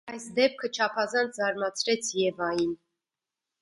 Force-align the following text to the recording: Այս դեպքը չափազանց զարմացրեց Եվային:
Այս 0.11 0.23
դեպքը 0.37 0.69
չափազանց 0.77 1.39
զարմացրեց 1.43 2.13
Եվային: 2.25 2.77